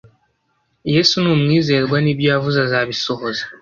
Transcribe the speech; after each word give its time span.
Yesu 0.93 1.15
ni 1.21 1.29
umwizerwa 1.35 1.97
nibyo 2.01 2.25
yavuze 2.33 2.57
azabisohoza 2.65 3.43